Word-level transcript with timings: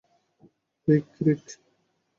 রিক, 0.87 1.05
রিক। 1.25 1.43